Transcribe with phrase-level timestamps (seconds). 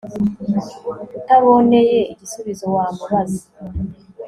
[1.17, 3.43] utaboneye igisubizo wa mubaza